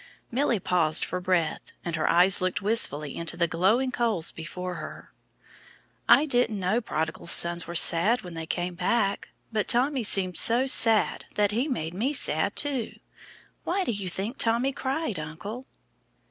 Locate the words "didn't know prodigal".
6.25-7.27